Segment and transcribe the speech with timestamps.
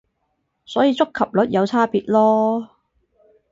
[0.65, 2.69] 所以觸及率有差別囉